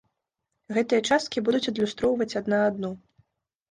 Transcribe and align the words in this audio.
Гэтыя 0.77 1.05
часткі 1.11 1.45
будуць 1.51 1.63
адлюстроўваць 1.71 2.33
адна 2.45 2.67
адну. 2.75 2.97